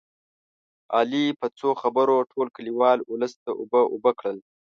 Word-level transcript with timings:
علي 0.97 1.25
په 1.39 1.47
څو 1.59 1.69
خبرو 1.81 2.15
ټول 2.31 2.47
کلیوال 2.55 2.99
اولس 3.09 3.33
ته 3.43 3.51
اوبه 3.59 3.81
اوبه 3.93 4.11
کړل 4.19 4.37